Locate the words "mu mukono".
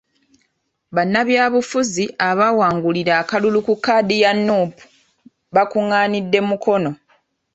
6.43-6.91